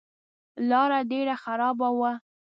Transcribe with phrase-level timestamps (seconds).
[0.69, 2.11] لاره ډېره خرابه وه.